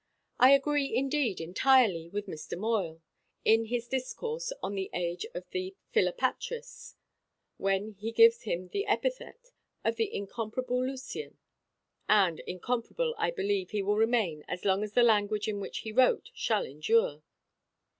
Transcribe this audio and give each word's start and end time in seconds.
I 0.39 0.49
agree, 0.53 0.91
indeed, 0.95 1.39
entirely 1.39 2.09
with 2.09 2.25
Mr. 2.25 2.57
Moyle, 2.57 3.03
in 3.45 3.65
his 3.65 3.87
Discourse 3.87 4.51
on 4.63 4.73
the 4.73 4.89
age 4.95 5.27
of 5.35 5.47
the 5.51 5.75
Philopatris, 5.93 6.95
when 7.57 7.91
he 7.91 8.11
gives 8.11 8.41
him 8.41 8.69
the 8.69 8.87
epithet 8.87 9.51
of 9.83 9.97
the 9.97 10.11
incomparable 10.11 10.83
Lucian; 10.87 11.37
and 12.09 12.39
incomparable, 12.47 13.13
I 13.19 13.29
believe, 13.29 13.69
he 13.69 13.83
will 13.83 13.95
remain 13.97 14.43
as 14.47 14.65
long 14.65 14.81
as 14.83 14.93
the 14.93 15.03
language 15.03 15.47
in 15.47 15.59
which 15.59 15.81
he 15.81 15.91
wrote 15.91 16.31
shall 16.33 16.65
endure. 16.65 17.21